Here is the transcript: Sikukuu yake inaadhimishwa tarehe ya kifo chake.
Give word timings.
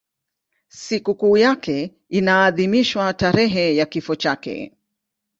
Sikukuu 0.69 1.37
yake 1.37 1.93
inaadhimishwa 2.09 3.13
tarehe 3.13 3.75
ya 3.75 3.85
kifo 3.85 4.15
chake. 4.15 4.73